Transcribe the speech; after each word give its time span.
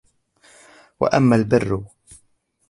وَأَمَّا 0.99 1.35
الْبِرُّ 1.35 1.83